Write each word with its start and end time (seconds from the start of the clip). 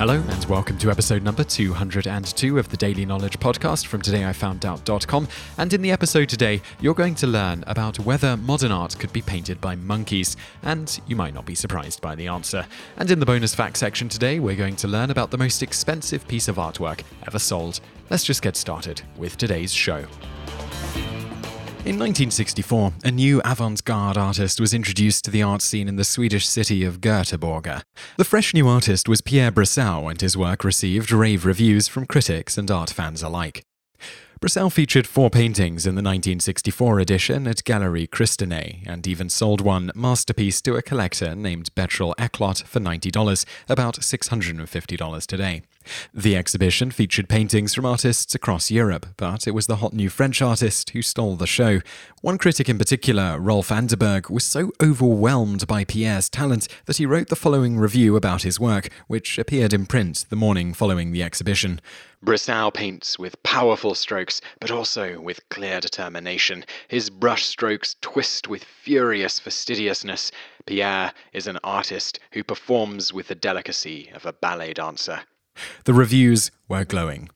Hello, 0.00 0.14
and 0.14 0.44
welcome 0.46 0.78
to 0.78 0.90
episode 0.90 1.22
number 1.22 1.44
202 1.44 2.58
of 2.58 2.66
the 2.70 2.76
Daily 2.78 3.04
Knowledge 3.04 3.38
Podcast 3.38 3.84
from 3.84 4.00
todayifoundout.com. 4.00 5.28
And 5.58 5.74
in 5.74 5.82
the 5.82 5.90
episode 5.90 6.30
today, 6.30 6.62
you're 6.80 6.94
going 6.94 7.14
to 7.16 7.26
learn 7.26 7.62
about 7.66 7.98
whether 7.98 8.34
modern 8.38 8.72
art 8.72 8.98
could 8.98 9.12
be 9.12 9.20
painted 9.20 9.60
by 9.60 9.76
monkeys, 9.76 10.38
and 10.62 10.98
you 11.06 11.16
might 11.16 11.34
not 11.34 11.44
be 11.44 11.54
surprised 11.54 12.00
by 12.00 12.14
the 12.14 12.28
answer. 12.28 12.64
And 12.96 13.10
in 13.10 13.20
the 13.20 13.26
bonus 13.26 13.54
fact 13.54 13.76
section 13.76 14.08
today, 14.08 14.40
we're 14.40 14.56
going 14.56 14.76
to 14.76 14.88
learn 14.88 15.10
about 15.10 15.30
the 15.30 15.36
most 15.36 15.62
expensive 15.62 16.26
piece 16.26 16.48
of 16.48 16.56
artwork 16.56 17.02
ever 17.26 17.38
sold. 17.38 17.80
Let's 18.08 18.24
just 18.24 18.40
get 18.40 18.56
started 18.56 19.02
with 19.18 19.36
today's 19.36 19.70
show. 19.70 20.06
In 21.86 21.98
1964, 21.98 22.92
a 23.04 23.10
new 23.10 23.40
avant 23.42 23.82
garde 23.84 24.18
artist 24.18 24.60
was 24.60 24.74
introduced 24.74 25.24
to 25.24 25.30
the 25.30 25.42
art 25.42 25.62
scene 25.62 25.88
in 25.88 25.96
the 25.96 26.04
Swedish 26.04 26.46
city 26.46 26.84
of 26.84 27.00
Göteborg. 27.00 27.82
The 28.18 28.24
fresh 28.24 28.52
new 28.52 28.68
artist 28.68 29.08
was 29.08 29.22
Pierre 29.22 29.50
Brassau, 29.50 30.10
and 30.10 30.20
his 30.20 30.36
work 30.36 30.62
received 30.62 31.10
rave 31.10 31.46
reviews 31.46 31.88
from 31.88 32.04
critics 32.04 32.58
and 32.58 32.70
art 32.70 32.90
fans 32.90 33.22
alike. 33.22 33.62
Brassau 34.40 34.70
featured 34.70 35.06
four 35.06 35.30
paintings 35.30 35.86
in 35.86 35.94
the 35.94 36.02
1964 36.02 37.00
edition 37.00 37.46
at 37.46 37.64
Gallery 37.64 38.06
Christinae 38.06 38.82
and 38.86 39.06
even 39.06 39.30
sold 39.30 39.62
one 39.62 39.90
masterpiece 39.94 40.60
to 40.62 40.76
a 40.76 40.82
collector 40.82 41.34
named 41.34 41.74
Bertil 41.74 42.14
Eklot 42.16 42.62
for 42.64 42.80
$90, 42.80 43.46
about 43.70 43.96
$650 43.96 45.26
today. 45.26 45.62
The 46.14 46.36
exhibition 46.36 46.90
featured 46.90 47.28
paintings 47.28 47.74
from 47.74 47.86
artists 47.86 48.34
across 48.34 48.70
Europe, 48.70 49.06
but 49.16 49.46
it 49.46 49.52
was 49.52 49.66
the 49.66 49.76
hot 49.76 49.92
new 49.92 50.10
French 50.10 50.42
artist 50.42 50.90
who 50.90 51.02
stole 51.02 51.36
the 51.36 51.46
show. 51.46 51.80
One 52.22 52.38
critic 52.38 52.68
in 52.68 52.78
particular, 52.78 53.38
Rolf 53.38 53.70
Anderberg, 53.70 54.30
was 54.30 54.44
so 54.44 54.72
overwhelmed 54.82 55.66
by 55.66 55.84
Pierre's 55.84 56.28
talent 56.28 56.68
that 56.86 56.98
he 56.98 57.06
wrote 57.06 57.28
the 57.28 57.36
following 57.36 57.78
review 57.78 58.16
about 58.16 58.42
his 58.42 58.60
work, 58.60 58.88
which 59.06 59.38
appeared 59.38 59.72
in 59.72 59.86
print 59.86 60.26
the 60.28 60.36
morning 60.36 60.74
following 60.74 61.12
the 61.12 61.22
exhibition. 61.22 61.80
Brassau 62.22 62.70
paints 62.70 63.18
with 63.18 63.42
powerful 63.42 63.94
strokes, 63.94 64.42
but 64.60 64.70
also 64.70 65.18
with 65.20 65.48
clear 65.48 65.80
determination. 65.80 66.66
His 66.88 67.08
brush 67.08 67.46
strokes 67.46 67.96
twist 68.02 68.46
with 68.46 68.62
furious 68.62 69.40
fastidiousness. 69.40 70.30
Pierre 70.66 71.14
is 71.32 71.46
an 71.46 71.58
artist 71.64 72.20
who 72.32 72.44
performs 72.44 73.10
with 73.10 73.28
the 73.28 73.34
delicacy 73.34 74.10
of 74.14 74.26
a 74.26 74.34
ballet 74.34 74.74
dancer. 74.74 75.20
The 75.84 75.94
reviews 75.94 76.50
were 76.68 76.84
glowing. 76.84 77.28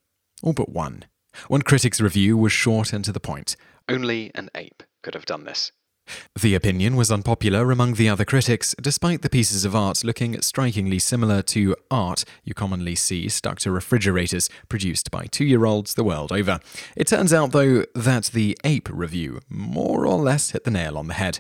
All 0.43 0.53
but 0.53 0.69
one. 0.69 1.05
One 1.48 1.62
critic's 1.62 2.01
review 2.01 2.37
was 2.37 2.53
short 2.53 2.93
and 2.93 3.05
to 3.05 3.12
the 3.12 3.21
point. 3.21 3.56
Only 3.89 4.31
an 4.34 4.51
ape 4.55 4.83
could 5.03 5.15
have 5.15 5.27
done 5.27 5.45
this. 5.45 5.73
The 6.39 6.55
opinion 6.55 6.97
was 6.97 7.11
unpopular 7.11 7.71
among 7.71 7.95
the 7.95 8.11
other 8.11 8.25
critics, 8.25 8.75
despite 8.81 9.23
the 9.23 9.31
pieces 9.31 9.65
of 9.65 9.75
art 9.75 10.05
looking 10.05 10.41
strikingly 10.43 10.98
similar 10.98 11.41
to 11.43 11.75
art 11.91 12.25
you 12.45 12.53
commonly 12.53 12.95
see 12.95 13.29
stuck 13.29 13.59
to 13.61 13.71
refrigerators 13.71 14.51
produced 14.69 15.11
by 15.11 15.25
two 15.27 15.47
year 15.47 15.65
olds 15.65 15.95
the 15.95 16.05
world 16.05 16.31
over. 16.31 16.61
It 16.95 17.06
turns 17.06 17.33
out, 17.33 17.53
though, 17.53 17.84
that 17.95 18.27
the 18.34 18.59
ape 18.65 18.89
review 18.91 19.41
more 19.49 20.06
or 20.06 20.21
less 20.21 20.51
hit 20.51 20.65
the 20.65 20.71
nail 20.71 20.99
on 20.99 21.06
the 21.06 21.15
head. 21.15 21.39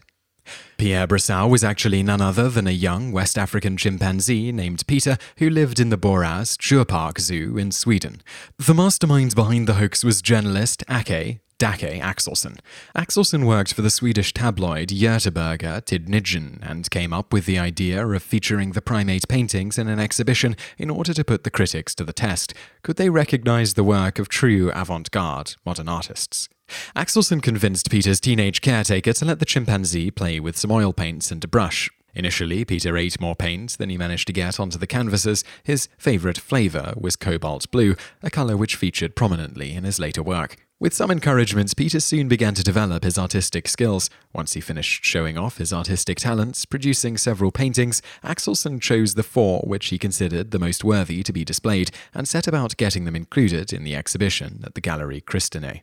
Pierre 0.76 1.06
Brassau 1.06 1.48
was 1.48 1.64
actually 1.64 2.02
none 2.02 2.20
other 2.20 2.48
than 2.48 2.66
a 2.66 2.72
young 2.72 3.12
West 3.12 3.38
African 3.38 3.76
chimpanzee 3.76 4.52
named 4.52 4.86
Peter 4.86 5.16
who 5.38 5.48
lived 5.48 5.80
in 5.80 5.90
the 5.90 5.98
Borås 5.98 6.56
Djurpark 6.56 7.20
Zoo 7.20 7.56
in 7.56 7.70
Sweden. 7.70 8.22
The 8.58 8.74
mastermind 8.74 9.34
behind 9.34 9.66
the 9.66 9.74
hoax 9.74 10.04
was 10.04 10.20
journalist 10.22 10.82
Ake 10.90 11.40
Dacke 11.58 12.00
Axelsson. 12.00 12.58
Axelsson 12.96 13.44
worked 13.46 13.72
for 13.72 13.82
the 13.82 13.90
Swedish 13.90 14.34
tabloid 14.34 14.88
Göteborgs-Tidningen 14.88 16.58
and 16.62 16.90
came 16.90 17.12
up 17.12 17.32
with 17.32 17.46
the 17.46 17.58
idea 17.58 18.06
of 18.06 18.22
featuring 18.22 18.72
the 18.72 18.82
primate 18.82 19.28
paintings 19.28 19.78
in 19.78 19.88
an 19.88 20.00
exhibition 20.00 20.56
in 20.78 20.90
order 20.90 21.14
to 21.14 21.24
put 21.24 21.44
the 21.44 21.50
critics 21.50 21.94
to 21.94 22.04
the 22.04 22.12
test. 22.12 22.54
Could 22.82 22.96
they 22.96 23.08
recognize 23.08 23.74
the 23.74 23.84
work 23.84 24.18
of 24.18 24.28
true 24.28 24.72
avant 24.74 25.10
garde 25.10 25.54
modern 25.64 25.88
artists? 25.88 26.48
Axelsson 26.96 27.42
convinced 27.42 27.90
Peter's 27.90 28.20
teenage 28.20 28.60
caretaker 28.60 29.12
to 29.12 29.24
let 29.24 29.38
the 29.38 29.44
chimpanzee 29.44 30.10
play 30.10 30.38
with 30.38 30.56
some 30.56 30.70
oil 30.70 30.92
paints 30.92 31.30
and 31.30 31.42
a 31.42 31.48
brush. 31.48 31.90
Initially, 32.14 32.64
Peter 32.64 32.96
ate 32.96 33.20
more 33.20 33.34
paint 33.34 33.76
than 33.78 33.90
he 33.90 33.98
managed 33.98 34.28
to 34.28 34.32
get 34.32 34.60
onto 34.60 34.78
the 34.78 34.86
canvases. 34.86 35.42
His 35.64 35.88
favourite 35.98 36.38
flavour 36.38 36.94
was 36.96 37.16
cobalt 37.16 37.68
blue, 37.72 37.96
a 38.22 38.30
colour 38.30 38.56
which 38.56 38.76
featured 38.76 39.16
prominently 39.16 39.74
in 39.74 39.82
his 39.82 39.98
later 39.98 40.22
work. 40.22 40.56
With 40.78 40.94
some 40.94 41.10
encouragement, 41.10 41.76
Peter 41.76 41.98
soon 41.98 42.28
began 42.28 42.54
to 42.54 42.62
develop 42.62 43.04
his 43.04 43.18
artistic 43.18 43.68
skills. 43.68 44.10
Once 44.32 44.52
he 44.52 44.60
finished 44.60 45.04
showing 45.04 45.38
off 45.38 45.58
his 45.58 45.72
artistic 45.72 46.18
talents, 46.18 46.64
producing 46.64 47.16
several 47.16 47.50
paintings, 47.50 48.02
Axelsson 48.22 48.80
chose 48.80 49.14
the 49.14 49.22
four 49.22 49.60
which 49.60 49.86
he 49.86 49.98
considered 49.98 50.50
the 50.50 50.58
most 50.58 50.84
worthy 50.84 51.22
to 51.22 51.32
be 51.32 51.44
displayed 51.44 51.90
and 52.12 52.28
set 52.28 52.46
about 52.46 52.76
getting 52.76 53.04
them 53.04 53.16
included 53.16 53.72
in 53.72 53.82
the 53.82 53.96
exhibition 53.96 54.62
at 54.64 54.74
the 54.74 54.80
Gallery 54.80 55.20
Christinae. 55.20 55.80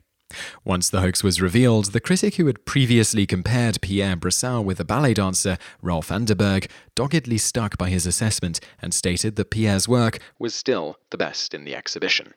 Once 0.64 0.90
the 0.90 1.02
hoax 1.02 1.24
was 1.24 1.42
revealed, 1.42 1.86
the 1.86 2.00
critic 2.00 2.36
who 2.36 2.48
had 2.48 2.66
previously 2.66 3.26
compared 3.26 3.82
Pierre 3.82 4.16
Brassau 4.16 4.62
with 4.62 4.80
a 4.80 4.86
ballet 4.86 5.14
dancer, 5.14 5.58
Rolf 5.82 6.10
Anderberg, 6.10 6.70
doggedly 6.96 7.38
stuck 7.38 7.78
by 7.78 7.90
his 7.90 8.06
assessment 8.06 8.60
and 8.82 8.94
stated 8.94 9.36
that 9.36 9.52
Pierre's 9.52 9.88
work 9.88 10.20
was 10.40 10.54
still 10.54 10.98
the 11.10 11.18
best 11.18 11.54
in 11.54 11.66
the 11.66 11.76
exhibition. 11.76 12.34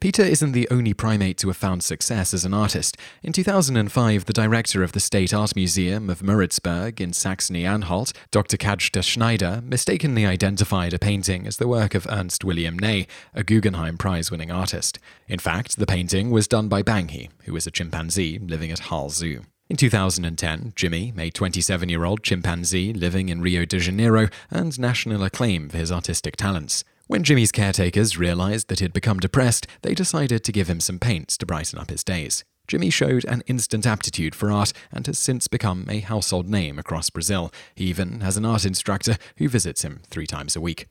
Peter 0.00 0.22
isn't 0.22 0.52
the 0.52 0.68
only 0.70 0.94
primate 0.94 1.38
to 1.38 1.48
have 1.48 1.56
found 1.56 1.82
success 1.82 2.34
as 2.34 2.44
an 2.44 2.54
artist. 2.54 2.96
In 3.22 3.32
2005, 3.32 4.24
the 4.24 4.32
director 4.32 4.82
of 4.82 4.92
the 4.92 5.00
State 5.00 5.32
Art 5.32 5.56
Museum 5.56 6.10
of 6.10 6.20
Moritzburg 6.20 7.00
in 7.00 7.12
Saxony 7.12 7.64
Anhalt, 7.64 8.12
Dr. 8.30 8.56
Katja 8.56 9.02
Schneider, 9.02 9.62
mistakenly 9.64 10.26
identified 10.26 10.94
a 10.94 10.98
painting 10.98 11.46
as 11.46 11.56
the 11.56 11.68
work 11.68 11.94
of 11.94 12.06
Ernst 12.08 12.44
William 12.44 12.78
Nay, 12.78 13.06
a 13.34 13.42
Guggenheim 13.42 13.98
Prize 13.98 14.30
winning 14.30 14.50
artist. 14.50 14.98
In 15.28 15.38
fact, 15.38 15.76
the 15.76 15.86
painting 15.86 16.30
was 16.30 16.48
done 16.48 16.68
by 16.68 16.82
Banghi, 16.82 17.30
who 17.44 17.56
is 17.56 17.66
a 17.66 17.70
chimpanzee 17.70 18.38
living 18.38 18.70
at 18.70 18.80
Hull 18.80 19.10
Zoo. 19.10 19.42
In 19.70 19.76
2010, 19.76 20.74
Jimmy, 20.76 21.14
a 21.16 21.30
27 21.30 21.88
year 21.88 22.04
old 22.04 22.22
chimpanzee 22.22 22.92
living 22.92 23.30
in 23.30 23.40
Rio 23.40 23.64
de 23.64 23.78
Janeiro, 23.78 24.28
earned 24.52 24.78
national 24.78 25.22
acclaim 25.24 25.70
for 25.70 25.78
his 25.78 25.90
artistic 25.90 26.36
talents. 26.36 26.84
When 27.06 27.22
Jimmy's 27.22 27.52
caretakers 27.52 28.16
realized 28.16 28.68
that 28.68 28.80
he'd 28.80 28.94
become 28.94 29.20
depressed, 29.20 29.66
they 29.82 29.92
decided 29.92 30.42
to 30.42 30.52
give 30.52 30.70
him 30.70 30.80
some 30.80 30.98
paints 30.98 31.36
to 31.36 31.44
brighten 31.44 31.78
up 31.78 31.90
his 31.90 32.02
days. 32.02 32.44
Jimmy 32.66 32.88
showed 32.88 33.26
an 33.26 33.42
instant 33.46 33.86
aptitude 33.86 34.34
for 34.34 34.50
art 34.50 34.72
and 34.90 35.06
has 35.06 35.18
since 35.18 35.46
become 35.46 35.84
a 35.90 36.00
household 36.00 36.48
name 36.48 36.78
across 36.78 37.10
Brazil. 37.10 37.52
He 37.74 37.84
even 37.84 38.20
has 38.22 38.38
an 38.38 38.46
art 38.46 38.64
instructor 38.64 39.18
who 39.36 39.50
visits 39.50 39.82
him 39.82 40.00
three 40.08 40.26
times 40.26 40.56
a 40.56 40.62
week. 40.62 40.86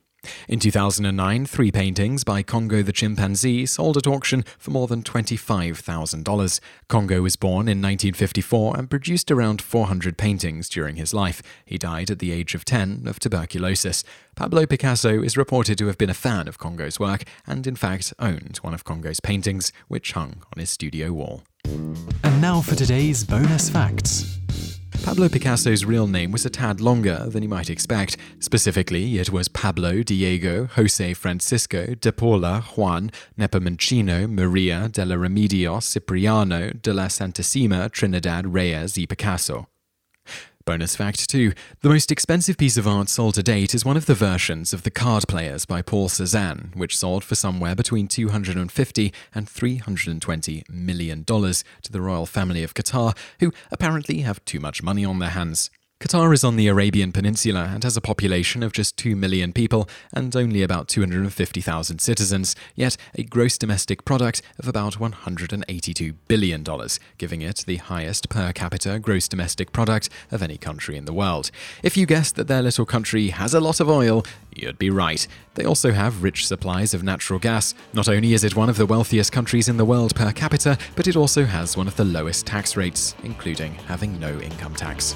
In 0.47 0.59
2009, 0.59 1.45
three 1.45 1.71
paintings 1.71 2.23
by 2.23 2.43
Congo 2.43 2.81
the 2.81 2.91
chimpanzee 2.91 3.65
sold 3.65 3.97
at 3.97 4.07
auction 4.07 4.43
for 4.57 4.71
more 4.71 4.87
than 4.87 5.03
$25,000. 5.03 6.59
Congo 6.87 7.21
was 7.21 7.35
born 7.35 7.67
in 7.67 7.81
1954 7.81 8.77
and 8.77 8.89
produced 8.89 9.31
around 9.31 9.61
400 9.61 10.17
paintings 10.17 10.69
during 10.69 10.95
his 10.95 11.13
life. 11.13 11.41
He 11.65 11.77
died 11.77 12.09
at 12.09 12.19
the 12.19 12.31
age 12.31 12.55
of 12.55 12.65
10 12.65 13.03
of 13.07 13.19
tuberculosis. 13.19 14.03
Pablo 14.35 14.65
Picasso 14.65 15.21
is 15.21 15.37
reported 15.37 15.77
to 15.77 15.87
have 15.87 15.97
been 15.97 16.09
a 16.09 16.15
fan 16.15 16.47
of 16.47 16.57
Congo's 16.57 16.99
work 16.99 17.23
and, 17.45 17.67
in 17.67 17.75
fact, 17.75 18.13
owned 18.19 18.57
one 18.61 18.73
of 18.73 18.83
Congo's 18.83 19.19
paintings, 19.19 19.71
which 19.87 20.13
hung 20.13 20.43
on 20.53 20.59
his 20.59 20.69
studio 20.69 21.11
wall. 21.11 21.43
And 21.65 22.41
now 22.41 22.61
for 22.61 22.75
today's 22.75 23.23
bonus 23.23 23.69
facts. 23.69 24.39
Pablo 25.03 25.27
Picasso's 25.27 25.83
real 25.83 26.07
name 26.07 26.31
was 26.31 26.45
a 26.45 26.49
tad 26.49 26.79
longer 26.79 27.27
than 27.27 27.43
you 27.43 27.49
might 27.49 27.69
expect. 27.69 28.15
Specifically, 28.39 29.19
it 29.19 29.29
was 29.31 29.49
Pablo 29.49 30.01
Diego 30.01 30.65
Jose 30.65 31.13
Francisco 31.13 31.93
de 31.95 32.11
Paula 32.13 32.61
Juan 32.61 33.11
Nepomuceno 33.37 34.31
Maria 34.31 34.87
de 34.87 35.05
la 35.05 35.15
Remedio 35.17 35.81
Cipriano 35.81 36.71
de 36.81 36.93
la 36.93 37.07
Santissima 37.07 37.91
Trinidad 37.91 38.45
Reyes 38.47 38.97
y 38.97 39.05
Picasso. 39.05 39.67
Bonus 40.65 40.95
fact 40.95 41.29
2 41.29 41.51
The 41.81 41.89
most 41.89 42.09
expensive 42.09 42.57
piece 42.57 42.77
of 42.77 42.87
art 42.87 43.09
sold 43.09 43.35
to 43.35 43.43
date 43.43 43.75
is 43.75 43.83
one 43.83 43.97
of 43.97 44.05
the 44.05 44.15
versions 44.15 44.71
of 44.71 44.83
The 44.83 44.91
Card 44.91 45.27
Players 45.27 45.65
by 45.65 45.81
Paul 45.81 46.07
Cézanne, 46.07 46.73
which 46.73 46.97
sold 46.97 47.25
for 47.25 47.35
somewhere 47.35 47.75
between 47.75 48.07
250 48.07 49.13
and 49.35 49.49
320 49.49 50.63
million 50.69 51.23
dollars 51.23 51.65
to 51.81 51.91
the 51.91 51.99
royal 51.99 52.25
family 52.25 52.63
of 52.63 52.75
Qatar, 52.75 53.17
who 53.41 53.51
apparently 53.71 54.19
have 54.19 54.43
too 54.45 54.61
much 54.61 54.81
money 54.81 55.03
on 55.03 55.19
their 55.19 55.31
hands. 55.31 55.69
Qatar 56.03 56.33
is 56.33 56.43
on 56.43 56.57
the 56.57 56.67
Arabian 56.67 57.13
Peninsula 57.13 57.69
and 57.73 57.81
has 57.85 57.95
a 57.95 58.01
population 58.01 58.61
of 58.61 58.73
just 58.73 58.97
2 58.97 59.15
million 59.15 59.53
people 59.53 59.87
and 60.11 60.35
only 60.35 60.61
about 60.61 60.89
250,000 60.89 61.99
citizens, 61.99 62.57
yet 62.75 62.97
a 63.15 63.23
gross 63.23 63.57
domestic 63.57 64.03
product 64.03 64.41
of 64.59 64.67
about 64.67 64.95
$182 64.95 66.13
billion, 66.27 66.65
giving 67.17 67.41
it 67.41 67.63
the 67.65 67.77
highest 67.77 68.27
per 68.27 68.51
capita 68.51 68.99
gross 68.99 69.29
domestic 69.29 69.71
product 69.71 70.09
of 70.29 70.43
any 70.43 70.57
country 70.57 70.97
in 70.97 71.05
the 71.05 71.13
world. 71.13 71.51
If 71.83 71.95
you 71.95 72.05
guessed 72.05 72.35
that 72.35 72.49
their 72.49 72.61
little 72.61 72.85
country 72.85 73.29
has 73.29 73.53
a 73.53 73.61
lot 73.61 73.79
of 73.79 73.89
oil, 73.89 74.25
you'd 74.53 74.77
be 74.77 74.89
right. 74.89 75.25
They 75.53 75.63
also 75.63 75.93
have 75.93 76.21
rich 76.21 76.45
supplies 76.45 76.93
of 76.93 77.01
natural 77.01 77.39
gas. 77.39 77.73
Not 77.93 78.09
only 78.09 78.33
is 78.33 78.43
it 78.43 78.57
one 78.57 78.67
of 78.69 78.75
the 78.75 78.85
wealthiest 78.85 79.31
countries 79.31 79.69
in 79.69 79.77
the 79.77 79.85
world 79.85 80.15
per 80.15 80.33
capita, 80.33 80.77
but 80.97 81.07
it 81.07 81.15
also 81.15 81.45
has 81.45 81.77
one 81.77 81.87
of 81.87 81.95
the 81.95 82.03
lowest 82.03 82.45
tax 82.45 82.75
rates, 82.75 83.15
including 83.23 83.75
having 83.75 84.19
no 84.19 84.37
income 84.41 84.75
tax. 84.75 85.15